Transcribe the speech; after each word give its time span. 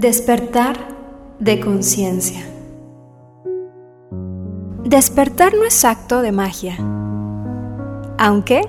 Despertar 0.00 0.76
de 1.40 1.58
conciencia. 1.58 2.46
Despertar 4.84 5.54
no 5.54 5.64
es 5.64 5.84
acto 5.84 6.22
de 6.22 6.30
magia, 6.30 6.76
aunque 8.16 8.60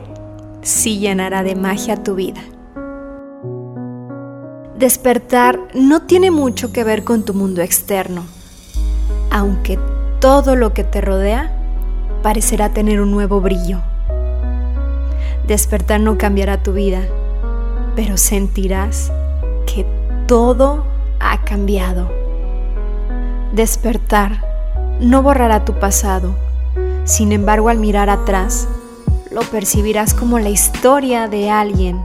sí 0.63 0.97
llenará 0.97 1.43
de 1.43 1.53
magia 1.53 2.01
tu 2.01 2.15
vida. 2.15 2.41
Despertar 4.75 5.59
no 5.75 6.01
tiene 6.01 6.31
mucho 6.31 6.73
que 6.73 6.83
ver 6.83 7.03
con 7.03 7.23
tu 7.23 7.35
mundo 7.35 7.61
externo, 7.61 8.23
aunque 9.29 9.77
todo 10.19 10.55
lo 10.55 10.73
que 10.73 10.83
te 10.83 10.99
rodea 10.99 11.53
parecerá 12.23 12.69
tener 12.69 13.01
un 13.01 13.11
nuevo 13.11 13.39
brillo. 13.39 13.81
Despertar 15.45 15.99
no 15.99 16.17
cambiará 16.17 16.63
tu 16.63 16.73
vida, 16.73 17.01
pero 17.95 18.17
sentirás 18.17 19.11
que 19.67 19.85
todo 20.25 20.89
ha 21.19 21.43
cambiado. 21.43 22.09
Despertar 23.53 24.45
no 24.99 25.21
borrará 25.23 25.65
tu 25.65 25.73
pasado, 25.79 26.35
sin 27.05 27.31
embargo 27.31 27.69
al 27.69 27.77
mirar 27.77 28.09
atrás, 28.09 28.67
lo 29.31 29.41
percibirás 29.41 30.13
como 30.13 30.39
la 30.39 30.49
historia 30.49 31.27
de 31.27 31.49
alguien 31.49 32.03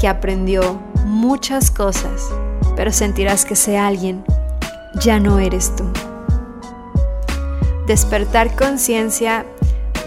que 0.00 0.08
aprendió 0.08 0.80
muchas 1.04 1.70
cosas, 1.70 2.28
pero 2.76 2.92
sentirás 2.92 3.44
que 3.44 3.54
ese 3.54 3.78
alguien 3.78 4.24
ya 5.00 5.20
no 5.20 5.38
eres 5.38 5.74
tú. 5.76 5.84
Despertar 7.86 8.54
conciencia 8.54 9.44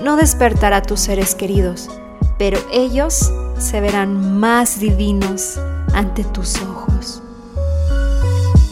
no 0.02 0.16
despertará 0.16 0.78
a 0.78 0.82
tus 0.82 1.00
seres 1.00 1.36
queridos, 1.36 1.90
pero 2.38 2.60
ellos 2.72 3.32
se 3.58 3.82
verán 3.82 4.40
más 4.40 4.80
divinos 4.80 5.60
ante 5.94 6.24
tus 6.24 6.62
ojos. 6.62 7.22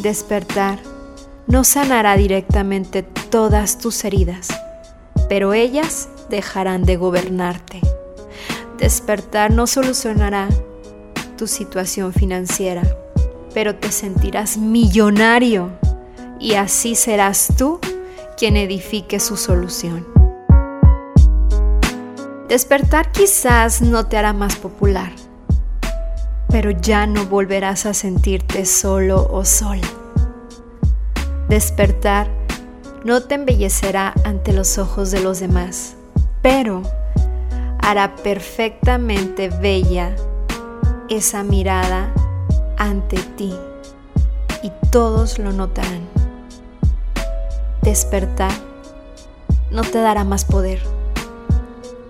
Despertar 0.02 0.80
no 1.46 1.64
sanará 1.64 2.18
directamente 2.18 3.04
todas 3.04 3.78
tus 3.78 4.04
heridas, 4.04 4.48
pero 5.30 5.54
ellas 5.54 6.10
dejarán 6.28 6.86
de 6.86 6.98
gobernarte. 6.98 7.82
Despertar 8.80 9.52
no 9.52 9.68
solucionará 9.68 10.50
tu 11.38 11.46
situación 11.46 12.14
financiera, 12.14 12.82
pero 13.54 13.76
te 13.76 13.92
sentirás 13.92 14.58
millonario 14.58 15.70
y 16.40 16.56
así 16.56 16.96
serás 16.96 17.50
tú 17.56 17.80
quien 18.38 18.58
edifique 18.58 19.20
su 19.20 19.38
solución. 19.38 20.08
Despertar 22.50 23.12
quizás 23.12 23.84
no 23.84 24.08
te 24.08 24.18
hará 24.18 24.34
más 24.34 24.56
popular, 24.56 25.12
pero 26.52 26.72
ya 26.72 27.08
no 27.08 27.26
volverás 27.26 27.86
a 27.86 27.94
sentirte 27.94 28.66
solo 28.66 29.28
o 29.32 29.46
sola. 29.46 29.88
Despertar 31.48 32.28
no 33.04 33.24
te 33.24 33.36
embellecerá 33.36 34.14
ante 34.26 34.54
los 34.54 34.78
ojos 34.78 35.12
de 35.12 35.22
los 35.22 35.40
demás, 35.40 35.96
pero 36.42 36.84
hará 37.80 38.16
perfectamente 38.18 39.50
bella 39.50 40.16
esa 41.10 41.44
mirada 41.44 42.14
ante 42.78 43.18
ti 43.38 43.54
y 44.62 44.72
todos 44.92 45.40
lo 45.40 45.52
notarán. 45.52 46.08
Despertar 47.82 48.52
no 49.72 49.82
te 49.82 50.00
dará 50.00 50.24
más 50.24 50.46
poder, 50.46 50.80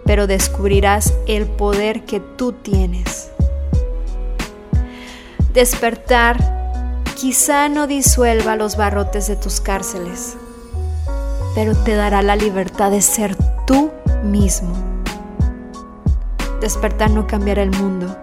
pero 0.05 0.27
descubrirás 0.27 1.13
el 1.27 1.45
poder 1.47 2.05
que 2.05 2.19
tú 2.19 2.51
tienes. 2.51 3.31
Despertar 5.53 6.37
quizá 7.19 7.67
no 7.67 7.85
disuelva 7.85 8.55
los 8.55 8.77
barrotes 8.77 9.27
de 9.27 9.35
tus 9.35 9.59
cárceles, 9.59 10.37
pero 11.53 11.75
te 11.75 11.93
dará 11.93 12.21
la 12.21 12.37
libertad 12.37 12.89
de 12.89 13.01
ser 13.01 13.35
tú 13.67 13.91
mismo. 14.23 14.71
Despertar 16.61 17.11
no 17.11 17.27
cambiará 17.27 17.63
el 17.63 17.71
mundo, 17.71 18.15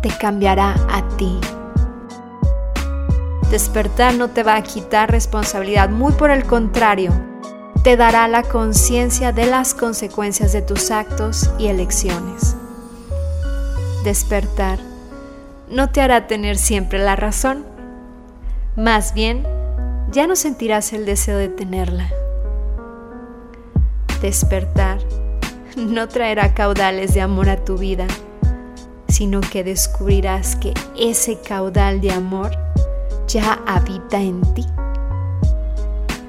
te 0.00 0.10
cambiará 0.10 0.76
a 0.92 1.02
ti. 1.16 1.40
Despertar 3.50 4.14
no 4.14 4.30
te 4.30 4.44
va 4.44 4.54
a 4.54 4.62
quitar 4.62 5.10
responsabilidad, 5.10 5.88
muy 5.88 6.12
por 6.12 6.30
el 6.30 6.44
contrario, 6.44 7.10
te 7.82 7.96
dará 7.96 8.28
la 8.28 8.44
conciencia 8.44 9.32
de 9.32 9.46
las 9.46 9.74
consecuencias 9.74 10.52
de 10.52 10.62
tus 10.62 10.92
actos 10.92 11.50
y 11.58 11.66
elecciones. 11.66 12.54
Despertar 14.04 14.93
no 15.68 15.90
te 15.90 16.00
hará 16.00 16.26
tener 16.26 16.56
siempre 16.56 16.98
la 16.98 17.16
razón, 17.16 17.64
más 18.76 19.14
bien 19.14 19.46
ya 20.10 20.26
no 20.26 20.36
sentirás 20.36 20.92
el 20.92 21.06
deseo 21.06 21.38
de 21.38 21.48
tenerla 21.48 22.10
despertar 24.24 24.98
no 25.76 26.08
traerá 26.08 26.54
caudales 26.54 27.12
de 27.12 27.20
amor 27.20 27.50
a 27.50 27.62
tu 27.62 27.76
vida, 27.76 28.06
sino 29.06 29.42
que 29.42 29.62
descubrirás 29.62 30.56
que 30.56 30.72
ese 30.98 31.38
caudal 31.40 32.00
de 32.00 32.10
amor 32.10 32.52
ya 33.28 33.60
habita 33.66 34.20
en 34.20 34.40
ti. 34.54 34.64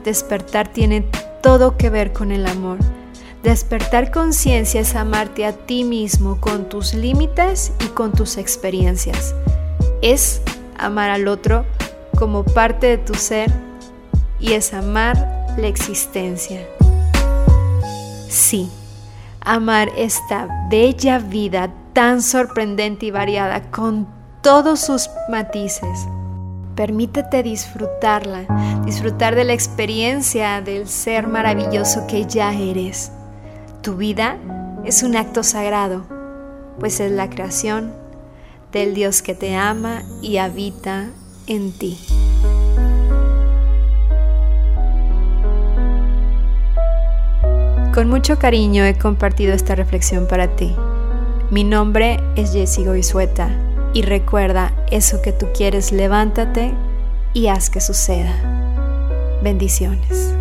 Despertar 0.03 0.67
tiene 0.67 1.07
todo 1.41 1.77
que 1.77 1.89
ver 1.89 2.11
con 2.11 2.33
el 2.33 2.47
amor. 2.47 2.79
Despertar 3.45 4.09
conciencia 4.09 4.81
es 4.81 4.95
amarte 4.95 5.45
a 5.45 5.53
ti 5.53 5.83
mismo 5.83 6.41
con 6.41 6.67
tus 6.67 6.95
límites 6.95 7.71
y 7.79 7.89
con 7.89 8.11
tus 8.11 8.37
experiencias. 8.37 9.35
Es 10.01 10.41
amar 10.79 11.11
al 11.11 11.27
otro 11.27 11.63
como 12.17 12.43
parte 12.43 12.87
de 12.87 12.97
tu 12.97 13.13
ser 13.13 13.53
y 14.39 14.53
es 14.53 14.73
amar 14.73 15.45
la 15.59 15.67
existencia. 15.67 16.67
Sí, 18.27 18.67
amar 19.41 19.91
esta 19.95 20.47
bella 20.71 21.19
vida 21.19 21.71
tan 21.93 22.23
sorprendente 22.23 23.05
y 23.05 23.11
variada 23.11 23.69
con 23.69 24.07
todos 24.41 24.79
sus 24.79 25.07
matices. 25.29 26.07
Permítete 26.73 27.43
disfrutarla, 27.43 28.81
disfrutar 28.85 29.35
de 29.35 29.43
la 29.43 29.53
experiencia 29.53 30.61
del 30.61 30.87
ser 30.87 31.27
maravilloso 31.27 32.07
que 32.07 32.25
ya 32.25 32.51
eres. 32.51 33.11
Tu 33.85 33.95
vida 33.95 34.39
es 34.83 35.03
un 35.03 35.15
acto 35.15 35.43
sagrado, 35.43 36.07
pues 36.79 36.99
es 36.99 37.11
la 37.11 37.29
creación 37.29 37.93
del 38.71 38.95
Dios 38.95 39.21
que 39.21 39.35
te 39.35 39.55
ama 39.55 40.01
y 40.23 40.37
habita 40.37 41.11
en 41.45 41.71
ti. 41.71 41.99
Con 47.93 48.09
mucho 48.09 48.39
cariño 48.39 48.83
he 48.83 48.97
compartido 48.97 49.53
esta 49.53 49.75
reflexión 49.75 50.27
para 50.27 50.55
ti. 50.55 50.75
Mi 51.51 51.63
nombre 51.63 52.19
es 52.35 52.53
Jessie 52.53 52.85
Goizueta 52.85 53.49
y 53.93 54.01
recuerda 54.01 54.73
eso 54.89 55.21
que 55.21 55.31
tú 55.31 55.49
quieres, 55.55 55.91
levántate 55.91 56.73
y 57.33 57.49
haz 57.49 57.69
que 57.69 57.81
suceda. 57.81 58.33
Bendiciones. 59.43 60.33